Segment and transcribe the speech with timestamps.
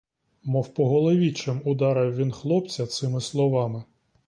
[0.43, 3.83] Мов по голові чим ударив він хлопця цими словами.